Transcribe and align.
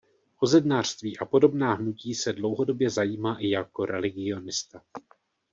O 0.39 0.47
zednářství 0.47 1.17
a 1.17 1.25
podobná 1.25 1.73
hnutí 1.73 2.15
se 2.15 2.33
dlouhodobě 2.33 2.89
zajímá 2.89 3.37
i 3.39 3.49
jako 3.49 3.85
religionista. 3.85 4.81